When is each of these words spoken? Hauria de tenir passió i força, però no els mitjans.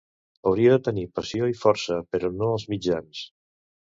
Hauria 0.51 0.71
de 0.75 0.79
tenir 0.87 1.03
passió 1.19 1.51
i 1.51 1.59
força, 1.65 1.99
però 2.15 2.33
no 2.39 2.49
els 2.57 2.65
mitjans. 2.75 3.21